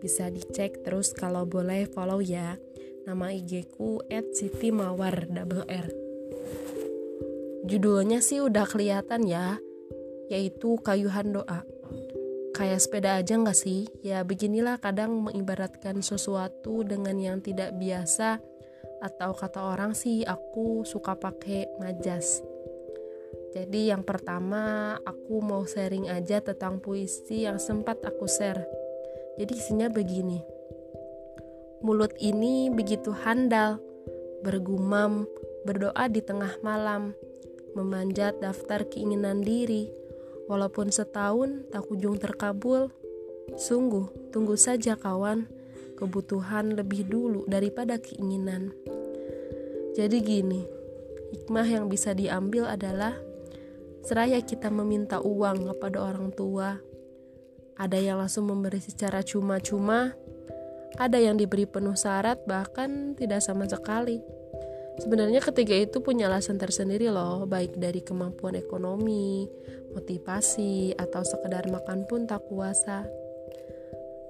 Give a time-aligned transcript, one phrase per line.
[0.00, 2.56] Bisa dicek terus kalau boleh follow ya
[3.04, 5.88] Nama IG ku @sitimawar double R
[7.64, 9.56] Judulnya sih udah kelihatan ya
[10.32, 11.64] yaitu kayuhan doa.
[12.54, 13.90] Kayak sepeda aja nggak sih?
[14.00, 18.38] Ya beginilah kadang mengibaratkan sesuatu dengan yang tidak biasa
[19.02, 22.40] atau kata orang sih aku suka pakai majas.
[23.52, 28.64] Jadi yang pertama aku mau sharing aja tentang puisi yang sempat aku share.
[29.38, 30.53] Jadi isinya begini.
[31.84, 33.76] Mulut ini begitu handal,
[34.40, 35.28] bergumam,
[35.68, 37.12] berdoa di tengah malam,
[37.76, 39.92] memanjat daftar keinginan diri,
[40.44, 42.92] Walaupun setahun tak kunjung terkabul,
[43.56, 45.48] sungguh tunggu saja kawan,
[45.96, 48.76] kebutuhan lebih dulu daripada keinginan.
[49.96, 50.60] Jadi gini,
[51.32, 53.16] hikmah yang bisa diambil adalah
[54.04, 56.76] seraya kita meminta uang kepada orang tua,
[57.80, 60.12] ada yang langsung memberi secara cuma-cuma,
[60.94, 64.22] ada yang diberi penuh syarat bahkan tidak sama sekali.
[64.94, 69.50] Sebenarnya ketiga itu punya alasan tersendiri loh, baik dari kemampuan ekonomi,
[69.90, 73.02] motivasi, atau sekedar makan pun tak kuasa.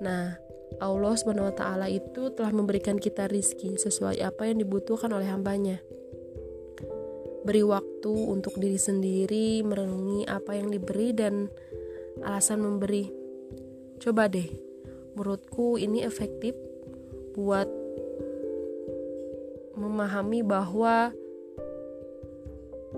[0.00, 0.40] Nah,
[0.80, 5.84] Allah SWT itu telah memberikan kita rizki sesuai apa yang dibutuhkan oleh hambanya.
[7.44, 11.44] Beri waktu untuk diri sendiri, merenungi apa yang diberi dan
[12.24, 13.12] alasan memberi.
[14.00, 14.48] Coba deh,
[15.14, 16.54] menurutku ini efektif
[17.34, 17.66] buat
[19.74, 21.10] memahami bahwa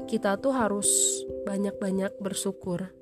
[0.05, 0.89] kita tuh harus
[1.49, 2.93] banyak-banyak bersyukur.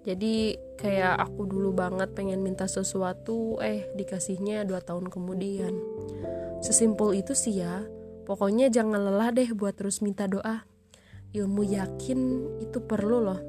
[0.00, 5.76] Jadi kayak aku dulu banget pengen minta sesuatu, eh dikasihnya dua tahun kemudian.
[6.64, 7.84] Sesimpel itu sih ya,
[8.24, 10.64] pokoknya jangan lelah deh buat terus minta doa.
[11.36, 12.20] Ilmu yakin
[12.64, 13.40] itu perlu loh.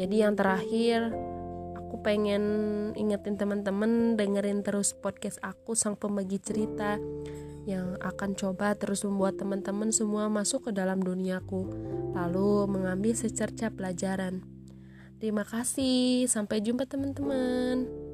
[0.00, 1.12] Jadi yang terakhir,
[1.96, 2.44] aku pengen
[2.92, 7.00] ingetin teman-teman dengerin terus podcast aku sang pembagi cerita
[7.64, 11.72] yang akan coba terus membuat teman-teman semua masuk ke dalam duniaku
[12.12, 14.44] lalu mengambil secerca pelajaran.
[15.24, 18.05] Terima kasih, sampai jumpa teman-teman.